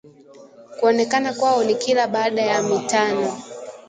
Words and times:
kuonekana 0.79 1.33
kwao 1.33 1.63
ni 1.63 1.75
kila 1.75 2.07
baada 2.07 2.41
ya 2.41 2.63
mitano 2.63 3.37